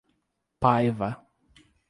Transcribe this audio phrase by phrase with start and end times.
[0.59, 1.09] Paiva